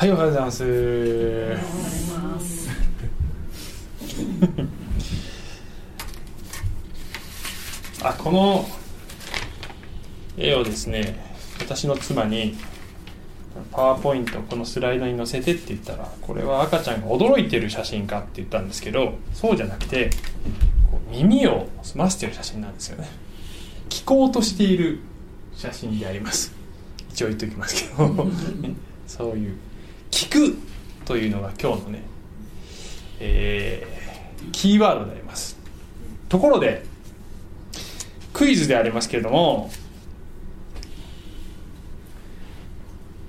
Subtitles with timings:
[0.00, 0.64] はいおはようございます
[8.02, 8.66] あこの
[10.38, 11.22] 絵をですね
[11.58, 12.56] 私の妻に
[13.70, 20.08] パワーポイントこのスライドに載せてって言ったらこれは赤ちゃんが驚いてる写真かって言ったんですけどそうじゃなくて
[21.10, 23.06] 耳を澄ませてる写真なんですよね。
[23.90, 25.00] 聞こうとしている
[25.54, 26.54] 写真であります。
[27.12, 28.30] 一応言っておきますけど。
[29.06, 29.58] そういう
[30.10, 30.58] 聞く
[31.04, 32.02] というのが今日のね、
[33.18, 35.58] えー、キーワードであります。
[36.28, 36.84] ところで
[38.32, 39.70] クイズでありますけれども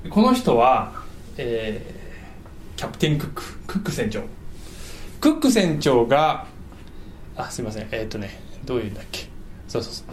[0.09, 0.93] この人は、
[1.37, 4.21] えー、キャプテンクッククック船長。
[5.19, 6.47] クック船長が
[7.35, 7.87] あすいません。
[7.91, 9.27] えっ、ー、とねどういうんだっけ。
[9.67, 10.05] そうそうそう。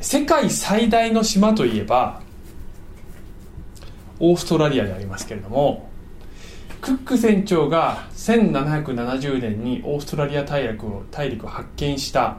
[0.00, 2.22] 世界最大の島といえば
[4.18, 5.90] オーストラリアでありますけれども
[6.82, 12.38] クック船長が1770年にオーストラリア大陸を大陸を発見した、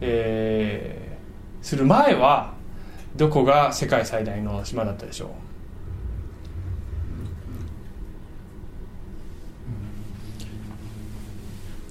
[0.00, 2.54] えー、する前は
[3.16, 5.28] どこが世界最大の島だったでしょう？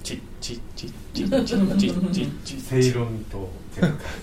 [0.02, 1.30] ちちちちちち
[2.44, 3.46] ちセイロン島。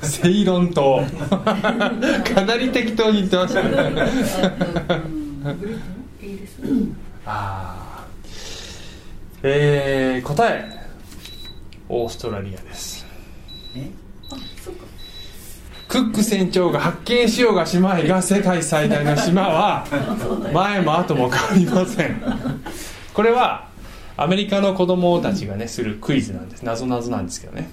[0.02, 1.05] セイロン島。
[1.39, 1.53] か
[2.44, 3.69] なり適当に言ってましたね。
[5.45, 5.53] あ
[7.31, 8.08] あ
[9.44, 10.67] えー、答え
[11.88, 13.05] オーストラリアです。
[15.88, 19.85] クック船長が発見しようがしまいが世界最大の島は
[20.53, 22.19] 前も後も変わりません。
[23.13, 23.67] これは
[24.17, 26.63] アメリカの子供たちがねするクイズなんです。
[26.63, 27.69] なぞなぞなんですけどね。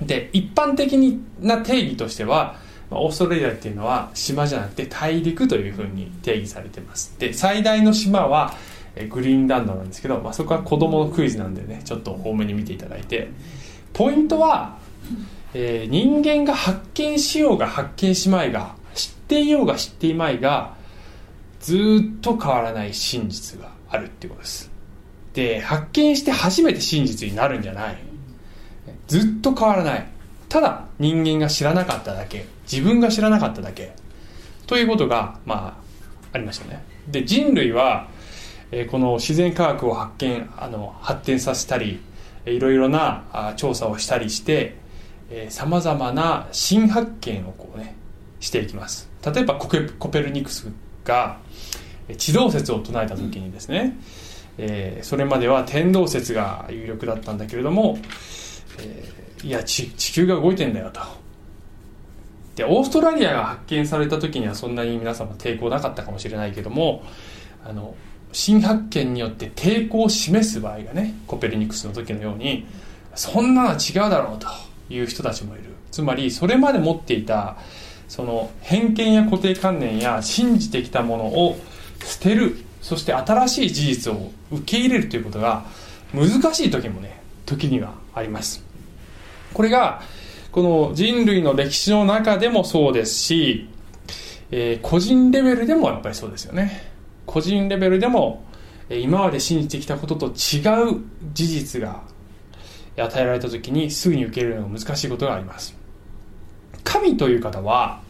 [0.00, 0.96] で一般的
[1.40, 2.56] な定義としては
[3.00, 7.14] オーストラリアっていうのは島じゃなくて大陸というふうに定義されてます。
[7.18, 8.54] で最大の島は
[9.08, 13.28] グリーンランドなんですけど、まあ、そこは子供のクイズなんでねちょっと多めに見ていただいて。
[13.92, 14.78] ポイントは、
[15.54, 20.74] えー、人間が発見しようが発見しまいが知っていようが知っていまいが
[21.60, 21.76] ず
[22.18, 24.70] っと変わらない真実があるってことです。
[25.30, 27.98] って発見して初めて真実になるんじゃない。
[29.06, 30.06] ずっと変わらない。
[30.52, 33.94] ただ人間が知らなかっただけ自分が知らなかっただけ
[34.66, 35.78] ということがま
[36.32, 36.84] あありましたね。
[37.08, 38.08] で人類は、
[38.70, 42.00] えこの自然科学を発見あの発展させたり
[42.44, 44.76] いろいろなあ調査をしたりして
[45.48, 47.96] さまざまな新発見をこうね
[48.40, 49.08] していきます。
[49.24, 50.70] 例えばコペルニクス
[51.04, 51.38] が
[52.18, 54.22] 地動説を唱えた時にですね、うん
[54.58, 57.98] えー、それまでは天動説が有力だったんだけれども、
[58.78, 61.00] えー、いや地球が動いてんだよと。
[62.56, 67.02] でオーストラリアが発見された時にはそんなに皆様抵抗なかったかもしれないけども
[67.64, 67.94] あの
[68.32, 72.66] 新発見によって抵抗を示す場合がねコペルニクスの時のように
[73.14, 74.46] そんなのは違うだろうと
[74.92, 75.64] いう人たちもいる。
[75.90, 77.56] つまりそれまで持っていた
[78.08, 81.58] その偏見や固定観念や信じてきたものを
[82.04, 85.64] 捨てるそして新しい事実を受け入れるということが
[86.12, 88.71] 難しい時もね時にはあります。
[89.52, 90.02] これが
[90.50, 93.68] この人類の歴史の中でもそうですし、
[94.50, 96.92] えー、個人レベルでもやっぱりそうですよね。
[97.24, 98.44] 個人レベルでも
[98.90, 100.60] 今まで信じてきたことと違
[100.90, 101.00] う
[101.32, 102.02] 事実が
[102.98, 105.74] 与えられた時にすぐに受け入れるのが難しいことがあります。
[106.84, 108.02] 神という方は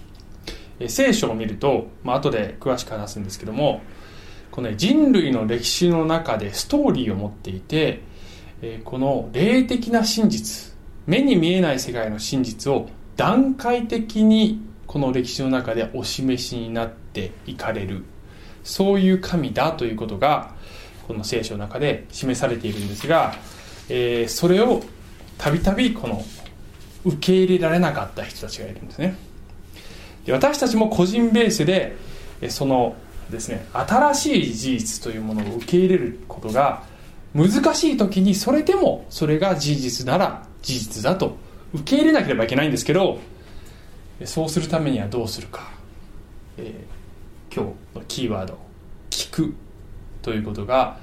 [0.88, 3.82] 聖書を見ると、まあ後で詳しく話すんですけども
[4.50, 8.00] この、ね、人類の歴史の中でストーリーを持っていて、
[8.84, 10.71] この霊的な真実
[11.06, 18.04] 目に見えない世界の真実を段階的にこの歴史の中でお示しになっていかれる。
[18.64, 20.54] そういう神だということが
[21.06, 23.34] この聖書の中で示されているんですが、
[23.88, 24.82] えー、それを
[25.36, 26.22] たびたびこの
[27.04, 29.16] 受け入れられなかった人たちがいるんですね。
[30.24, 31.96] で私たちも個人ベースで
[32.48, 32.94] その
[33.30, 36.84] ですね新しい事実というものを受け入れることが
[37.34, 41.36] 難しい時にそれでもそれが事実なら事実だと
[41.74, 43.18] 受け入れなければいけないんですけど
[44.24, 45.70] そうするためにはどうするか、
[46.56, 48.58] えー、今日のキーワード
[49.10, 49.54] 「聞く」
[50.22, 50.98] ということが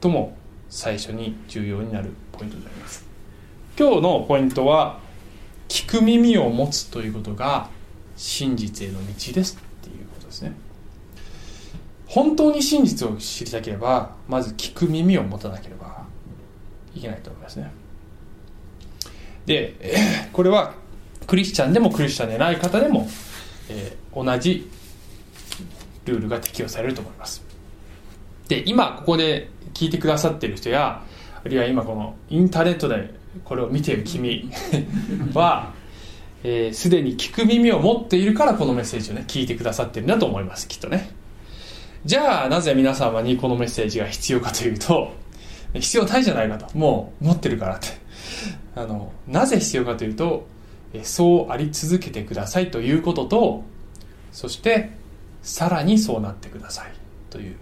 [0.00, 0.36] 最も
[0.70, 3.06] 最初に重要になるポイントであります。
[3.78, 4.98] 今日のポイントは
[5.68, 7.68] 聞く耳を持つということが
[8.16, 10.52] 真実への道ですっていうことですね。
[12.06, 16.04] 本当に真実を知りたければまず聞く耳を持たなければ
[16.94, 17.70] いけないと思いますね。
[19.48, 19.74] で
[20.32, 20.74] これは
[21.26, 23.08] クリスチャンでもクリスチャンでない方でも、
[23.70, 24.70] えー、同じ
[26.04, 27.42] ルールが適用されると思います。
[28.48, 31.02] で今ここで聞いてくださってる人や
[31.44, 33.14] あるいは今このインターネットで
[33.44, 34.50] これを見ている君
[35.34, 35.72] は
[36.42, 41.10] すで、えー、に聞く耳を持っているからこのメッセージをね聞いてくださってるんだと思いますきっとね。
[42.04, 45.12] じゃあなぜ皆様にこのメッセージが必要かというと
[45.74, 46.76] 必要ないじゃないかと。
[46.76, 48.07] もう持ってるからって
[48.78, 50.46] あのなぜ必要かというと
[51.02, 53.64] そうあり続けてくださいということと
[54.30, 54.90] そして
[55.42, 56.92] さらにそうなってください
[57.28, 57.56] という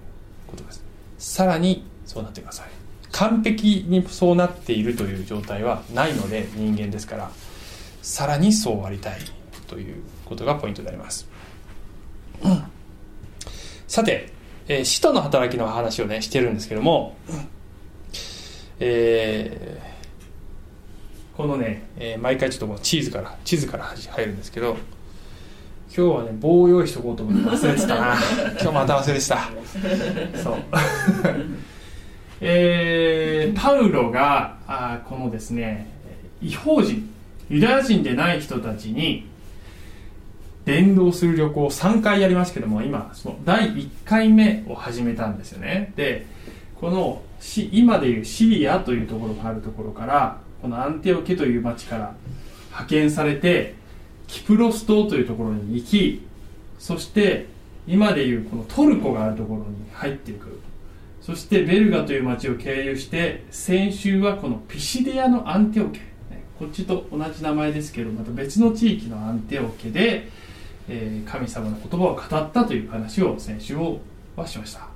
[0.46, 0.84] ことです。
[1.18, 2.68] さらにそうなってください。
[3.12, 7.30] 完璧にそうなっているという状態はないので人間ですから
[8.02, 9.20] さらにそうありたい
[9.66, 11.26] ということがポイントであります、
[12.42, 12.62] うん、
[13.88, 14.32] さて、
[14.68, 17.16] えー、使徒の働きの話をねしてるんですけども、
[18.80, 19.95] えー、
[21.36, 24.76] このね、えー、毎回ちょっとこのチーズから地図から入るんですけど
[25.94, 28.16] 今日はね棒を用意しとこうと思って忘れてたな。
[28.60, 29.48] 今日また忘れてた。
[30.42, 30.56] そう。
[32.40, 35.88] えー、パウロがあこのですね
[36.42, 37.08] 違法人
[37.48, 39.26] ユダヤ人でない人たちに
[40.66, 45.92] 伝道する旅行を3回やりますけども今その第1回目を始めたんですよね。
[45.96, 46.26] で
[46.74, 47.22] この
[47.72, 52.12] 今でいうシリアというところがあるところからこのアンテオケという町から
[52.70, 53.76] 派遣されて
[54.26, 56.26] キプロス島というところに行き
[56.80, 57.46] そして
[57.86, 60.58] 今でいうこのトルコがあるところに入っていく。
[61.22, 66.00] そしてベルガという町を経由して先週はこのピシデアのアンテオケ。
[66.58, 70.28] こっちと同じ名前ですけどまた別の地域のアンテオケで、
[70.88, 73.76] え、神様の言葉を語ったという話を先週
[74.34, 74.88] はしました。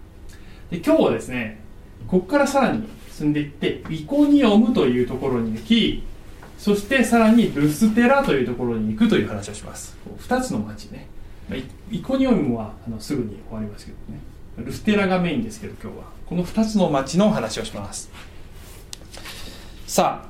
[0.68, 1.60] で今日はですね
[2.08, 2.88] ここからさらに
[3.20, 6.02] 進んでいってイコニオムというところに行き
[6.58, 9.96] そしてさらにルステラというところに行くという話をします。
[10.18, 11.08] 2つの町ね。
[11.90, 14.20] イコニオムはあのすぐに終わりますけどね。
[14.58, 16.04] ルステラがメインですけど今日は。
[16.26, 18.10] この2つの町の話をします。
[19.86, 20.28] さあ、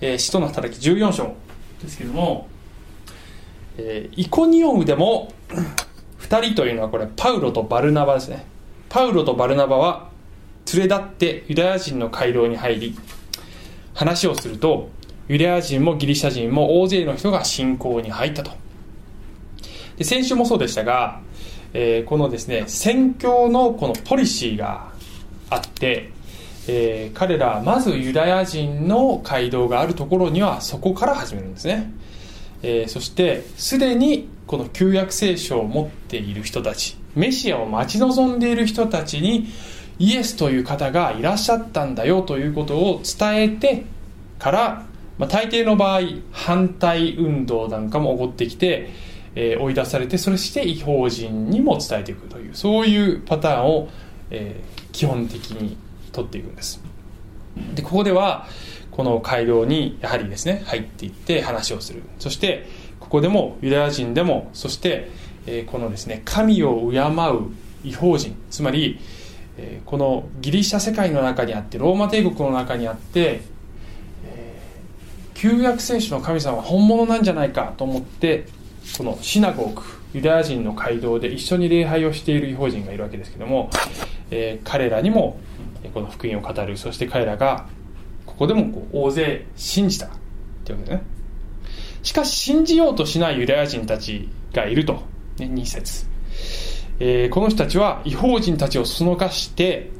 [0.00, 1.36] えー、使徒の働き14章
[1.80, 2.48] ですけども、
[3.76, 5.32] えー、イコニオムでも
[6.20, 8.44] 2人というのはこれパウロとバルナバですね。
[8.88, 10.11] パウロとバルナバは
[10.72, 12.96] 連れ立ってユダヤ人の回廊に入り
[13.94, 14.90] 話をすると
[15.28, 18.50] ユダヤ人もギリシャ人も大勢の人が信仰に入ったと。
[19.96, 21.20] で先週もそうでしたが、
[21.74, 24.92] えー、このですね宣教のこのポリシーが
[25.50, 26.10] あって、
[26.66, 31.92] えー、彼らはまずユダヤ人の街道があるところにはそこから始めるんですね、
[32.62, 39.48] えー、そしてすでにこの旧約聖書を持っている人たちメシアを待ち望んでいる人たちに
[39.98, 43.84] イエスという方がいらっしゃったんだよということを伝えて
[44.38, 44.86] から
[45.18, 46.00] まあ、大抵の場合
[46.32, 48.90] 反対運動なんかも起こってきて、
[49.34, 53.88] えー、追い出されてそれして違法人にも伝えていくというそういうパターンを、
[54.30, 55.76] えー、基本的に
[56.10, 56.82] 取っていくんです。
[57.74, 58.46] でここでは
[58.90, 62.02] この街道にやはりですね入っていって話をする。
[62.18, 62.66] そして
[62.98, 65.10] ここでもユダヤ人でもそして、
[65.46, 68.98] えー、このですね神を敬う違法人つまり、
[69.58, 73.42] え、このギリシャ世界の中にあってローマ帝国の中にあって
[75.34, 78.46] 旧約聖書の神様は本物なんじゃないかと思って
[78.96, 79.82] このシナゴーク
[80.14, 83.70] ユダヤ人の街道で一緒に礼拝をしている違法人がいるわけですけども、
[84.30, 85.40] えー、彼らにも
[85.94, 86.76] この福音を語る。
[86.76, 87.66] そして彼らが
[88.24, 90.10] ここでもこう大勢信じた
[90.64, 91.02] というわけですね。
[92.02, 95.02] しかし信じようとしないユダヤ人たちがいると、
[95.38, 96.06] ね、2節、
[97.04, 99.90] えー、この人たちは違法人たちをそのかして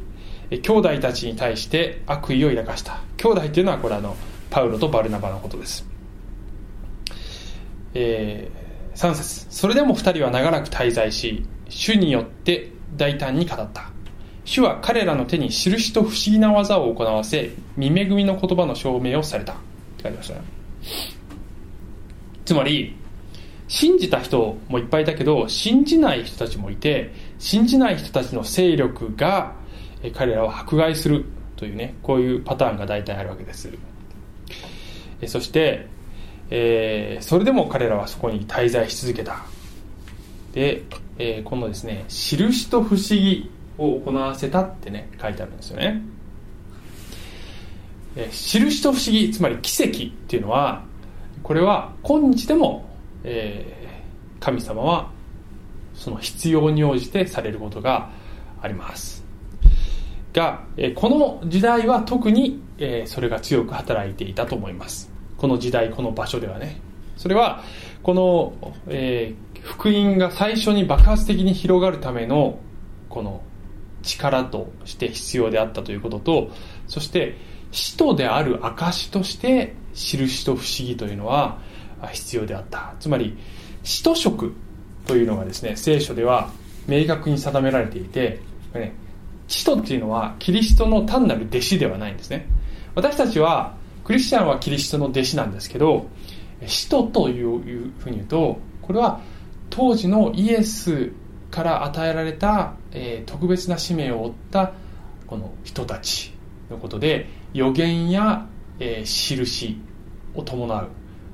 [0.51, 3.01] 兄弟たちに対して悪意を抱かした。
[3.17, 4.17] 兄弟っていうのはこれあの
[4.51, 5.85] パウロとバルナバのことです、
[7.95, 9.47] えー、3節。
[9.51, 13.91] それでも2人は長らく滞在し主によって大胆に語った。
[14.45, 19.55] 主は彼らの手に印と不思議な技を行わせ見恵みの言葉の証明をされた。
[19.55, 19.57] っ
[19.97, 20.41] て書いてましたね。
[22.45, 22.95] つまり
[23.73, 29.55] 信じた人もいっぱいいたけど信じない人たちもいて信じない人たちの勢力が
[30.15, 31.25] 彼らを迫害する
[31.57, 33.71] というねこういうパターンが大体あるわけです。
[35.27, 35.87] そして、
[36.51, 39.43] えー、それでも彼らはそこに滞在し続けた。
[40.53, 40.83] で、
[41.17, 46.03] えー、このですね印と不思議を行わせたってね書いてあるんですよね、
[48.17, 50.85] えー、印と不思議つまり奇跡っていうのは
[51.43, 52.92] これは今日でも、
[53.25, 55.11] えー、神様は
[55.95, 58.11] その必要に応じてされることが
[58.61, 59.25] あります。
[60.33, 65.11] が、えこの時代は特に、えそれが強く働いていたと思います。
[65.37, 66.81] この時代この場所ではね。
[67.17, 67.63] それは
[68.03, 72.59] この、えー、福音が最初に爆発的に広がるための
[73.09, 73.43] この
[74.03, 76.51] 力として必要であったということと
[76.89, 77.37] そして
[77.71, 81.59] 使徒である証として印と不思議というのは
[82.09, 82.95] 必要であった。
[83.01, 83.37] つまり
[83.83, 84.55] 使徒職
[85.07, 86.51] というのがですね聖書では
[86.87, 88.41] 明確に定められていて、
[88.75, 88.95] ね、
[89.49, 92.47] 使徒っていうのはキリストの単なる弟子ではないんですね。
[92.95, 96.07] 私たちはクリスチャンはキリストの弟子なんですけど
[96.67, 99.21] 使徒というふうに言うとこれは
[99.71, 101.13] 当時のイエス
[101.51, 104.73] から与えられた、えー、特別な使命を負った
[105.27, 106.33] この人たち
[106.71, 108.47] のことで予言や、
[108.79, 109.81] えー、印
[110.35, 110.89] を伴う。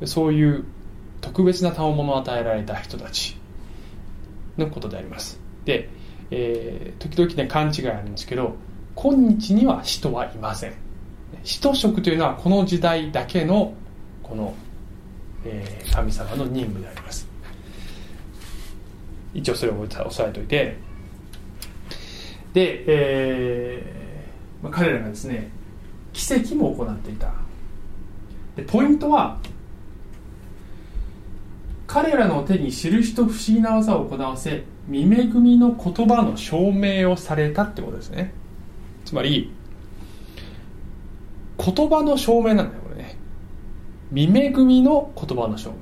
[0.04, 0.64] そういう
[1.20, 3.36] 特別な賜物を与えられた人たち
[4.56, 5.40] のことであります。
[5.64, 5.88] で、
[6.30, 8.56] えー、時々ね勘違いあるんですけど
[8.94, 10.74] 今日には使徒はいません。
[11.44, 13.74] 使徒職というのはこの時代だけの
[14.22, 14.54] この、
[15.44, 17.28] えー、神様の任務であります。
[19.34, 20.76] 一応それを押さえておいて。
[22.52, 25.50] で、えーまあ、彼らがですね
[26.12, 27.32] 奇跡も行っていた。
[28.56, 29.38] でポイントは
[31.88, 38.34] 彼らの手に印と不思議な技を行わせ見恵みの言葉の証明をされたってことですね。
[39.06, 39.50] つまり
[41.56, 43.16] 言葉の証明なんだよこれね。
[44.12, 45.76] 見恵みの言葉の証明。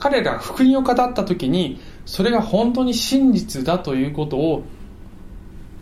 [0.00, 4.64] 彼らが福音を語った時にそれが本当に真実だということを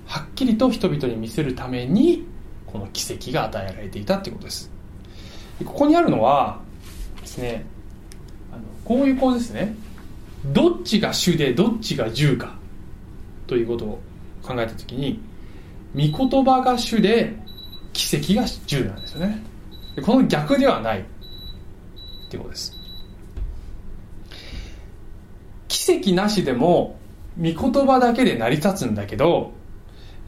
[0.04, 2.26] はっきりと人々に見せるために
[2.66, 4.70] この奇跡が与えられていたということです。
[5.64, 6.60] ここにあるのは
[7.22, 7.64] ですね
[8.88, 9.74] こういう構図ですね。
[10.46, 12.56] どっちが主でどっちが従か。
[13.46, 14.00] ということを
[14.42, 15.20] 考えた時に
[15.94, 17.36] 御言葉が主で
[17.92, 19.42] 奇跡が従なんですよね。
[20.02, 21.00] この逆ではない。
[21.00, 21.02] っ
[22.30, 22.72] ていうことです。
[25.68, 26.98] 奇跡なしでも
[27.36, 29.52] 御言葉だけで成り立つんだけど、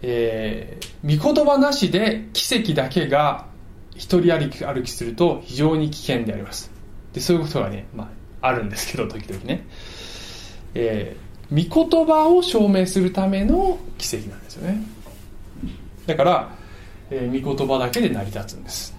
[0.02, 3.46] えー、御言葉なしで奇跡だけが
[3.94, 6.70] 一人歩き歩きすると非常に危険であります。
[7.14, 9.66] でそういうことがね、まあ、あるんですけど時々ね、
[10.74, 14.82] えー、御言葉を証明するための奇跡なんですよね。
[16.06, 16.50] だから、
[17.10, 18.94] えー、御言葉だけで成り立つんです。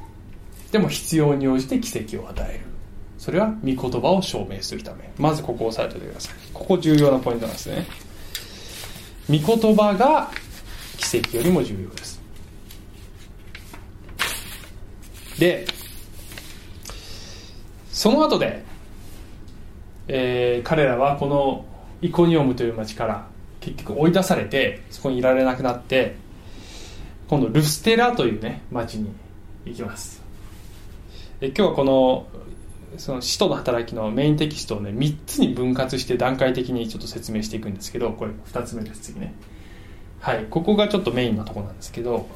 [0.71, 2.65] でも必要に応じて奇跡を与える。
[3.17, 5.11] それは御言葉を証明するため。
[5.17, 6.35] まずここを押さえておいてください。
[6.53, 7.85] ここ重要なポイントなんですね。
[9.29, 10.31] 御言葉が
[10.97, 12.21] 奇跡よりも重要です。
[15.37, 15.65] で
[17.91, 18.63] その後で、
[20.13, 21.65] えー、彼らはこの
[22.01, 23.27] イコニオムという町から
[23.61, 26.17] 結局追い出されてそこにいられなくなって
[27.29, 29.09] 今度ルステラというね町に
[29.63, 30.21] 行きます。
[31.41, 32.27] 今日はこの
[32.97, 39.33] その使徒の働きのメインテキストをね3つに分割して段階的にちょっと説明していくんですけどこれ2つ目です次ね。
[40.19, 42.27] はいここがちょっとメインのとこなんですけど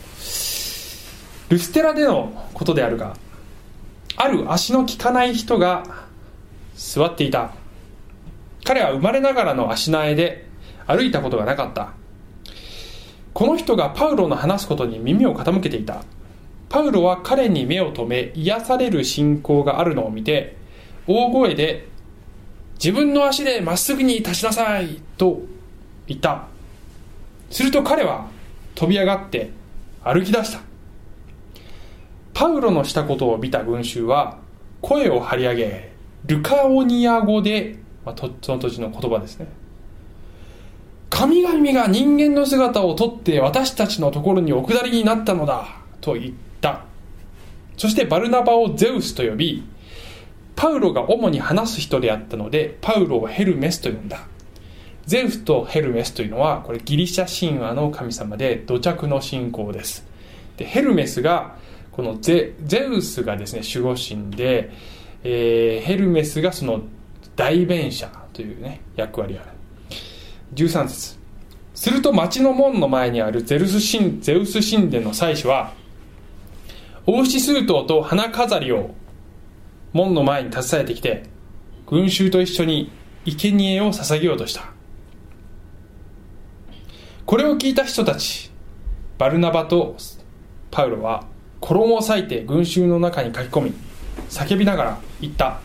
[1.49, 3.17] ルステラでのことであるが
[4.15, 5.83] ある足の利かない人が
[6.77, 7.53] 座っていた。
[8.65, 10.47] 彼は生まれながらの足苗で
[10.87, 11.93] 歩いたことがなかった。
[13.33, 16.03] この人がパウロの話すことに耳を傾けていた。
[16.67, 20.57] パウロは彼に目を留め癒される信仰があるのを見て
[21.05, 21.87] 大声で
[22.73, 25.41] 自分の足でまっすぐに立ちなさいと
[26.07, 26.47] 言った。
[27.51, 28.27] すると彼は
[28.73, 29.51] 飛び上がって
[30.03, 30.59] 歩き出した。
[32.33, 34.39] パウロのしたことを見た群衆は
[34.81, 35.91] 声を張り上げ
[36.25, 39.47] ルカオニア語で、まあ、その土地の言葉ですね。
[41.09, 45.65] 神々が人間の姿をとって私たちのところにお下りになったのだ
[46.01, 46.83] と言った。
[47.77, 49.63] そしてバルナバをゼウスと呼び
[50.55, 54.27] パウロが主に話す人であったのでパウロをヘルメスと呼んだ。
[55.05, 60.05] ゼウスとヘルメスというのはこれギリシャ神話の神様で土着の信仰です。
[60.57, 61.57] でヘルメスが
[61.91, 64.71] このゼウスがですね守護神で、
[65.23, 66.81] えー、ヘルメスがその
[67.35, 69.49] 代弁者というね役割ある。
[70.53, 71.17] 13節。
[71.73, 75.73] すると町の門の前にあるゼルス神ゼウス神殿の祭司は
[77.05, 78.95] 王子数頭と花飾りを
[79.91, 81.23] 門の前に携えてきて
[81.85, 82.91] 群衆と一緒に
[83.25, 84.71] 生贄を捧げようとした。
[87.25, 88.51] これを聞いた人たち
[89.17, 89.97] バルナバと
[90.71, 91.25] パウロは
[91.59, 93.73] 衣を裂いて群衆の中に書き込み
[94.29, 95.64] 叫びながら言った。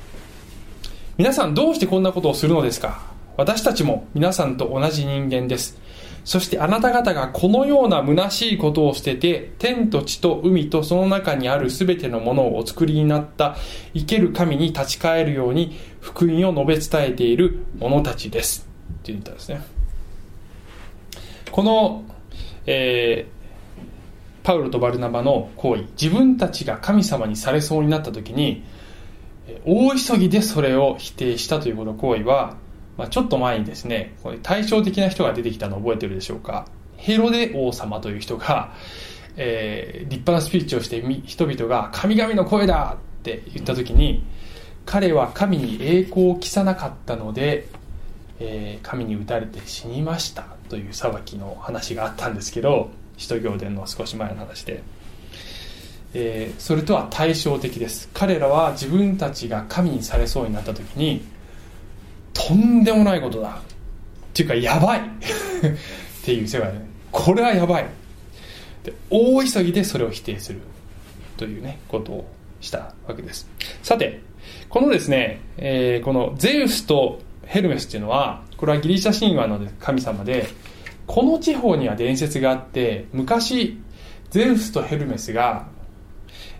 [1.21, 3.03] 皆さんどうしてこんなことをするのですか？
[3.37, 5.79] 私たちも皆さんと同じ人間です。
[6.25, 13.55] そしてあなた方がこのような虚しいことを捨てて天と地と海とその中にある全てのものをお作りになった
[13.93, 18.67] 生ける神に立ち返るように福音を述べ伝えている者たちです。
[18.91, 19.61] って言ったんですね。
[21.51, 22.03] この、
[22.65, 23.41] えー
[24.43, 28.65] パウロとバルナバの行為自分たちが神様にされそうになった時に
[29.65, 32.57] 大急ぎでそれを否定したというこの行為は、
[32.97, 36.67] まあ、ちょっと前にですねこれ対照的な人が出てきたのを覚えてるでしょうか
[36.97, 38.75] ヘロデ王様という人が、
[39.37, 44.23] えー、立派なスピーチをして人々が「神々の声だ!」って言った時に
[44.87, 47.69] 彼は神に栄光を期さなかったので、
[48.39, 54.83] えー、神に打たれて死にましたという裁きの話があったんですけど使徒行伝の少し前の話で、
[56.13, 58.09] えー、それとは対照的です。
[58.13, 61.25] 彼らは自分たちが神にされそうになった時に
[62.33, 63.51] とんでもないことだ。
[63.51, 63.53] っ
[64.33, 65.01] ていうかやばい。
[65.01, 65.05] っ
[66.25, 66.87] ていう世界ね。
[67.13, 67.87] これはやばい。
[68.85, 70.61] で大急ぎでそれを否定する。
[71.37, 73.49] というねことをしたわけです。
[73.83, 74.21] さて
[74.69, 80.49] このですね、えー、このゼウスとヘルメスっていうのはこれはギリシャ神話の神様で
[81.07, 83.79] この地方には伝説があって昔
[84.31, 85.67] ゼウスとヘルメスが、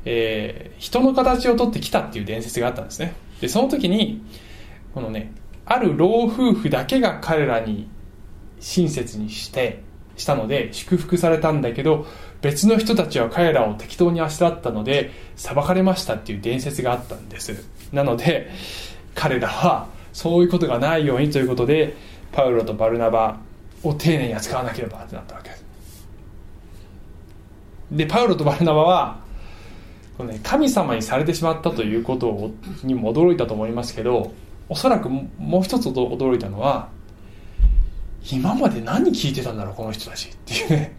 [0.05, 3.15] えー、人の形をとってきたっていう伝説があったんですね。
[3.41, 4.23] でその時に
[4.95, 5.33] このね
[5.65, 7.89] ある老夫婦だけが彼らに
[8.61, 9.83] 親切にして
[10.17, 12.07] したので祝福されたんだけど
[12.43, 17.69] 別の人たちは彼らを適当にあしらったので裁かれましたっていう伝説があったんです。
[17.93, 18.51] なので
[19.15, 21.97] 彼らはそういうことがないようにということで
[22.33, 23.39] パウロとバルナバ
[23.83, 25.51] を丁寧に扱わなければってなったわけ。
[25.51, 25.65] です
[27.93, 29.21] でパウロとバルナバは
[30.21, 32.51] この、ね、神様にされてしまったということ
[32.85, 34.33] にも驚いたと思いますけど
[34.69, 36.91] おそらくもう一つ驚いたのは
[38.31, 40.95] 今まで何聞いてたんだろうこの人たちっていうね。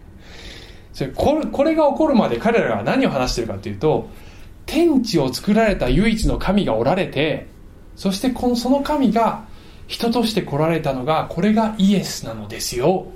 [0.92, 4.08] それこれこれが起こるまで彼らが何を話してるかというと
[4.66, 7.46] 天地を作られた唯一の神がおられて
[7.94, 9.44] そしてこのその神が
[9.86, 13.06] 人として来られたのがこれがイエスなのですよ。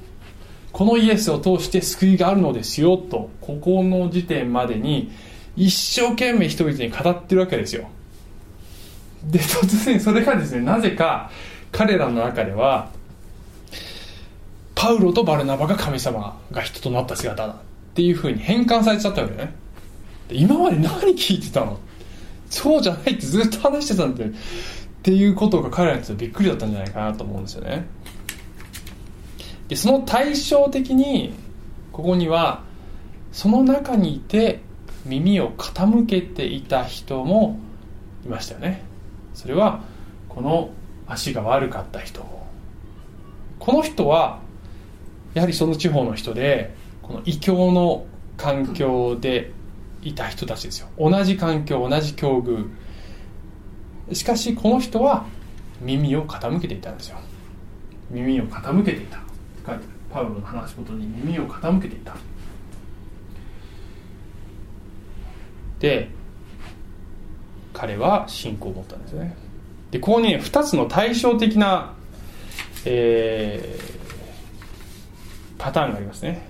[0.72, 5.10] このイエスを通して救いがあるのですよとここの時点までに
[5.56, 7.88] 一生懸命人々に語ってるわけですよ。
[9.24, 11.30] で突然それがですねなぜか
[11.72, 12.90] 彼らの中では
[14.74, 17.56] パウロとバルナバが神様が人となった姿だっ
[17.94, 19.54] ていうふうに変換されちゃったわけね。
[20.30, 21.78] 今まで何聞いてたの？
[22.50, 24.30] そうじゃないってずっと話してたんだよ。
[24.30, 24.32] っ
[25.02, 27.86] ていうことが彼らにとってびっくりだったんじゃないかなと思うんですよね。
[29.68, 31.32] でその対照的に
[31.92, 32.62] ここには
[33.32, 34.60] その中にいて
[35.06, 37.58] 耳を傾けていた人も
[38.24, 38.82] いましたよね。
[39.34, 39.82] それは
[40.28, 40.70] この
[41.06, 42.26] 足が悪かった人。
[43.58, 44.40] この人は
[45.34, 49.52] やはりその地方の人でこの異教の環境で
[50.02, 50.88] いた人たちですよ。
[50.98, 52.68] 同じ環境同じ境遇。
[54.12, 55.26] しかしこの人は
[55.80, 57.18] 耳を傾けていたんですよ。
[58.10, 59.18] 耳を傾けていた。
[60.12, 62.16] パウロの話すことに耳を傾けていた。
[65.78, 66.10] で
[67.72, 69.36] 彼は信仰を持ったんですね。
[69.90, 71.94] でここに、ね、2つの対照的な、
[72.84, 76.48] えー、パターンがありますね。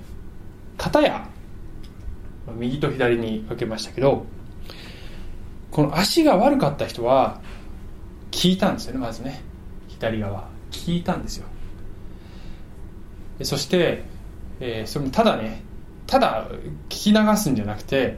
[0.78, 1.28] 片や
[2.54, 4.24] 右と左に分けましたけど
[5.70, 7.40] この足が悪かった人は
[8.30, 9.42] 聞いたんですよねまずね。
[9.88, 10.48] 左側。
[10.70, 11.46] 聞いたんですよ。
[13.42, 14.04] そして、
[14.60, 15.62] えー、それもただね
[16.06, 16.48] ただ
[16.88, 18.16] 聞き流すんじゃなくて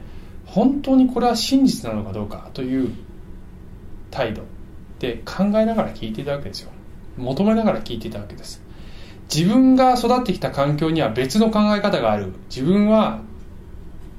[0.53, 2.91] 本当にこれは真実なのかどうかという
[4.09, 4.43] 態度
[4.99, 6.71] で考えながら聞いていたわけですよ。
[7.17, 8.61] 求めながら聞いていたわけです。
[9.33, 12.33] 自分が育ってきた環境には別の考え方がある。
[12.49, 13.21] 自分は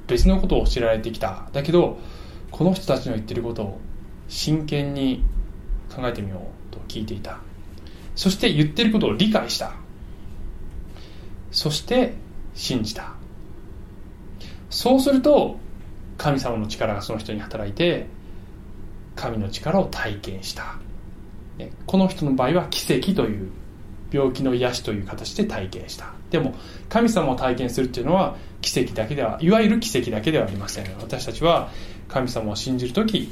[0.06, 1.48] 別のことを知られてきた。
[1.52, 1.98] だけど
[2.50, 3.80] この人たちの言ってることを
[4.28, 5.24] 真剣に
[5.94, 7.38] 考えてみようと聞いていた。
[8.14, 9.72] そして言ってることを理解した。
[11.50, 12.14] そして
[12.54, 13.14] 信じた。
[14.68, 15.58] そうすると
[16.20, 18.06] 神様の力がその人に働いて
[19.16, 20.76] 神の力を体験した。
[21.86, 23.50] この人の場合は奇跡という
[24.12, 26.12] 病気の癒しという形で体験した。
[26.30, 26.54] でも
[26.90, 30.84] 神様を体験するっていうのは奇跡だけではいわゆる奇跡だけではありません。
[30.98, 31.70] 私たちは
[32.08, 33.30] 神様を信じる時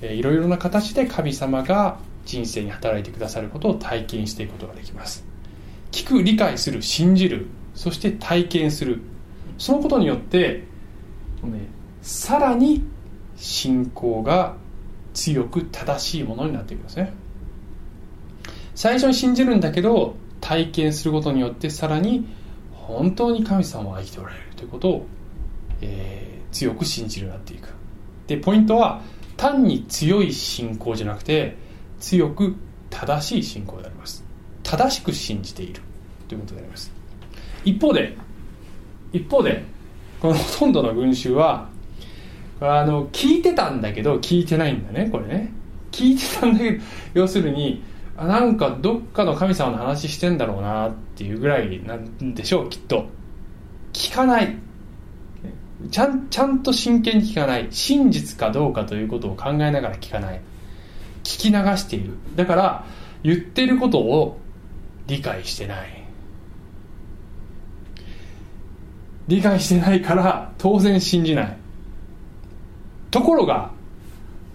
[0.00, 5.24] いろいろな形で神様が人生に働いてくださることを体験していくことができます。
[5.90, 9.00] 聞く理解する信じるそして体験する。
[9.58, 10.62] そのことによって、
[11.42, 12.82] ね、さらに
[13.36, 14.56] 信仰が
[15.14, 17.12] 強く正しいものになっていくんですね。
[18.74, 22.26] 最初に信じるんだけど体験することによってさらに
[22.72, 25.06] 本当に神様は生きておられるということを、
[25.80, 27.68] えー、強く信じるようになっていく。
[28.26, 29.02] でポイントは
[29.36, 31.56] 単に強い信仰じゃなくて
[32.00, 32.54] 強く
[32.90, 34.24] 正しい信仰であります。
[34.62, 35.80] 正しく信じている
[36.28, 36.92] ということであります。
[37.64, 38.16] 一方で
[39.12, 39.64] 一方で
[40.20, 41.68] このほとんどの群衆は
[42.60, 45.52] あの聞いてたんだけど聞いてないんだねこれね。
[45.92, 46.82] 聞いてたんだけど
[47.14, 47.82] 要するに
[48.16, 53.06] あなんかどっかの神様の話してんだろうなっていうぐらいなんでしょうきっと。
[53.92, 54.56] 聞かない。
[55.92, 57.68] ちゃんちゃんと真剣に聞かない。
[57.70, 60.40] 真実かどうかということを考えながら聞かない。
[61.22, 62.14] 聞き流している。
[62.34, 62.84] だから
[63.22, 64.40] 言ってることを
[65.06, 66.04] 理解してない。
[69.28, 71.56] 理解してないから当然信じない。
[73.10, 73.72] ところが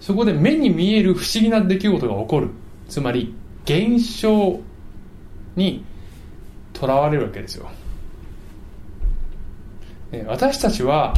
[0.00, 2.50] そこで目に見える不思議な出来事が起こる。
[2.88, 4.60] つまり現象
[5.56, 5.84] に
[6.72, 7.70] とらわれるわけですよ。
[10.26, 11.14] 私たちは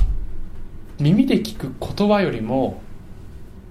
[0.99, 2.81] 耳で聞く言葉よりも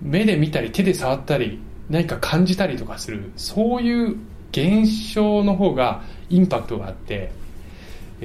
[0.01, 4.17] 目で見たり手で触ったり何か感じたりとかするそういう
[4.51, 7.31] 現象の方がインパクトがあって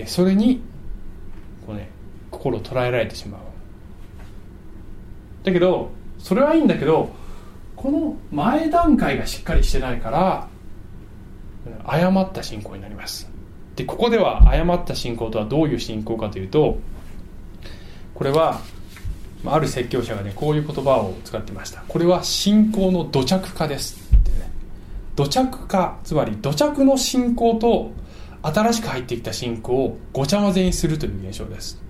[0.07, 0.61] それに
[1.67, 1.89] こう、ね、
[2.31, 3.41] 心を捉えられてしまう。
[5.45, 7.11] だけどそれはいいんだけど
[7.77, 10.49] この前段階がしっかりしてないから
[11.85, 13.31] 誤った信仰になります。
[13.77, 16.79] でここでは誤った信仰とはどういう信仰かというと
[18.15, 18.61] これは
[19.47, 21.83] ある説教者がねこういう言葉を使ってました。
[21.89, 23.99] これは信仰の土着化です。
[24.15, 24.51] ってね。
[25.17, 27.93] 土着化つまり土着の信仰と
[28.43, 31.81] 新しく入ってきた信仰をごちゃ混ぜにするという現象です。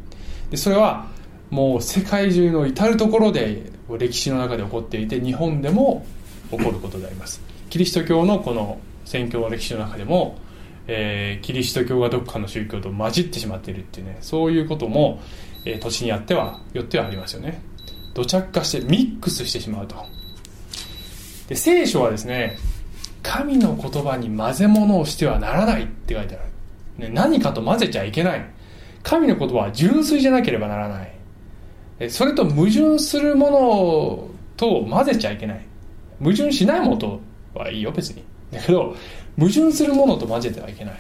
[0.51, 1.07] でそれは
[1.51, 6.07] もう世界中の至る所で歴史の中で起こっていて日本でも
[6.51, 7.43] 起こることであります。
[7.69, 10.39] キリスト教のこの宣教の歴史の中でも、
[10.87, 15.21] えー、キリスト教がどっかの宗教と混じってしまっているっていうねそういうことも、
[15.65, 17.63] えー、土地にあってはよってはありますよね。
[18.15, 19.97] 土着化してミックスしてしまうと。
[21.49, 22.59] で聖書はですね
[23.23, 26.39] 神の言葉に混ぜ物をしてはならないって書いてあ
[26.99, 28.45] る、ね、何かと混ぜちゃいけない。
[29.03, 31.20] 神の言葉は純粋じゃなければならない。
[32.09, 35.61] それと矛盾するものと混ぜちゃいけない。
[36.19, 37.21] 矛盾しないものと
[37.55, 38.25] はいいよ別に。
[38.51, 38.97] だけど
[39.39, 40.95] 矛盾するものと混ぜてはいけない。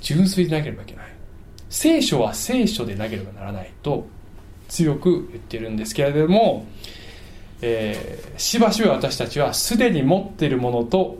[0.00, 1.06] 純粋でなければいけない。
[1.70, 4.06] 聖書は聖書でなければならないと
[4.68, 6.66] 強く言ってるんですけれども、
[7.62, 11.16] えー、しばしば私たちはすでに持っているものと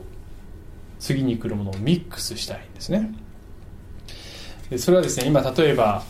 [0.98, 3.14] 次に来るものをミックスしたいんですね。
[4.68, 6.02] でそれはですね今例えば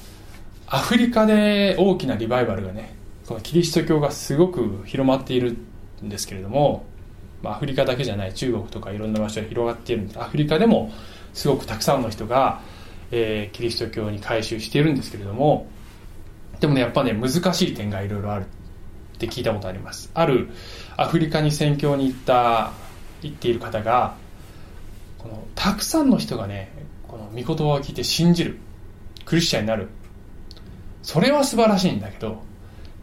[0.74, 2.94] アフリカで大きなリバイバルがね
[3.26, 5.54] このキリスト教がすごく広まっている
[6.02, 6.86] んですけれども、
[7.42, 10.20] ま、アフリカだけじゃない中国とかいろんな場所で広がっているんです。
[10.20, 10.90] アフリカでも
[11.34, 12.62] すごくたくさんの人が、
[13.10, 15.66] えー、キリスト教に改宗しているんですけれども
[16.60, 20.10] でもねやっぱね難しい点がいろいろあるって聞いたことあります。
[20.14, 20.48] ある
[20.96, 22.72] アフリカに宣教に行った
[23.20, 24.16] 行っている方が
[25.18, 26.72] このたくさんの人がね
[27.06, 28.56] この御言葉を聞いて信じる
[29.26, 29.88] クリスチャンになる。
[31.02, 32.42] それは素晴らしいんだけど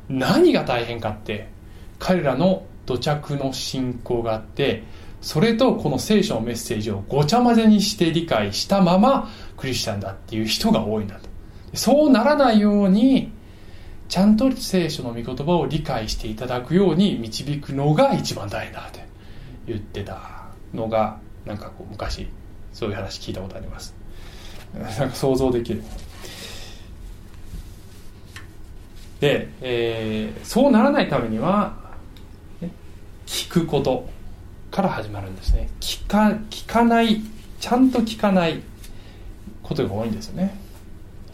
[0.07, 1.49] 何が大変かって
[1.99, 4.83] 彼らの土着の信仰があって
[5.21, 11.29] それとこの聖書のメッセージをごちゃ混ぜにして理解したままクリスチャンだっていう人が多いんだと。
[11.73, 13.31] そうならないように
[14.07, 19.05] ちゃんと聖書の御言葉を理解していただくように導くのが一番大変だって
[19.67, 22.27] 言ってたのがなんかこう昔
[22.73, 23.93] そういう話聞いたことあります。
[24.73, 25.83] なんか想像できる。
[29.19, 31.75] で、えー、そうならないためには、
[32.62, 32.71] ね、
[33.25, 34.10] 聞くこと
[34.71, 35.69] から始まるんですね。
[35.79, 37.21] 聞か聞かない
[37.60, 38.62] ちゃんと聞かない
[39.63, 40.58] ことが多いんですよね。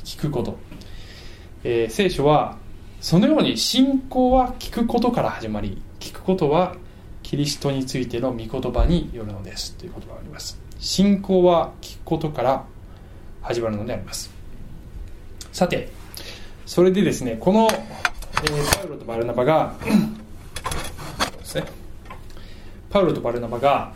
[0.04, 0.58] 聞くこと、
[1.64, 2.58] えー、聖書は
[3.02, 6.76] そのように信仰は聞くことから始まり聞くことは
[7.22, 9.74] キリストについての御言葉によるのです。
[9.76, 10.60] ということがあります。
[10.80, 12.66] 信仰は聞くことから
[13.42, 14.32] 始まるのであります。
[15.52, 15.90] さて
[16.66, 19.76] それでですねこの、えー、パウロとバルナバが
[21.40, 21.66] ですね
[22.90, 23.94] パウロとバルナバが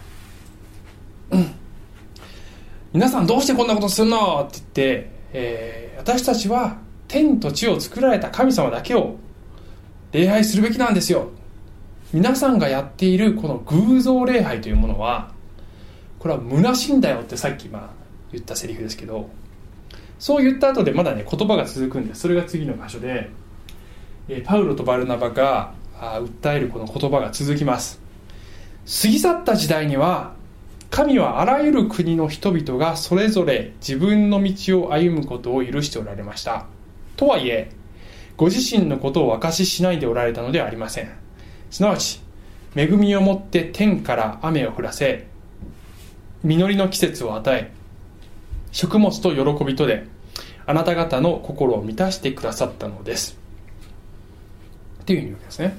[2.94, 4.66] 「皆さんどうしてこんなことするの?」って言っ
[5.02, 6.78] て、えー、私たちは
[7.08, 9.18] 天と地を作られた神様だけを
[10.12, 11.30] 礼拝するべきなんですよ
[12.14, 15.32] 皆さんがやっているこの偶像礼拝というものは
[16.20, 17.90] これは虚しいんだよってさっきまあ
[18.32, 19.30] 言ったセリフですけど
[20.20, 23.30] そう言った後でまだね言葉が続くんですそれが次の場所で、
[24.28, 28.00] えパウロとバルナバがあ訴えるこの言葉が続きます。
[29.02, 30.34] 過ぎ去った時代には
[30.90, 36.66] 神はあらゆる国の人々がそれぞれ自分の道を歩むことを許しておられました。
[37.16, 37.72] とはいえ
[38.36, 41.12] ご自身のことを明かししないでおられたのではありません。
[41.70, 42.22] すなわち
[42.76, 45.28] 恵みをもって天から雨を降らせ
[46.44, 47.79] 実りの季節を与え
[48.72, 50.06] 食物と喜びとで
[50.66, 53.38] あなた方の心を満たしてくださったのです。
[55.02, 55.78] っていう意味ですね、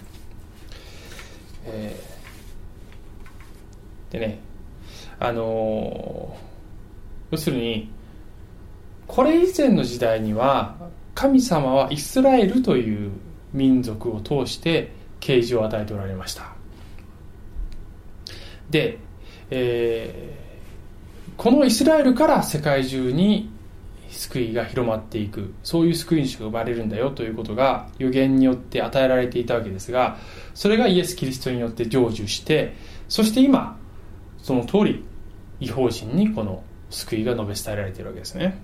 [1.66, 4.40] えー、でね
[5.20, 7.92] あのー、要するに
[9.06, 10.76] これ以前の時代には
[11.14, 13.12] 神様はイスラエルという
[13.52, 16.54] 民族を通して啓示を与えておられました。
[18.70, 18.98] で、
[19.50, 20.39] えー、
[21.40, 23.48] このイスラエルから世界中に
[24.10, 25.54] 救いが広まっていく。
[25.62, 30.18] そういう救い主が生まれるんだよということが予言によって与えられていたわけですが
[30.52, 32.74] それがイエス・キリストによって成就して
[33.08, 33.78] そして今
[34.42, 35.02] その通り
[35.60, 38.60] 違法人にこの救いが述べ伝えられているわけですね。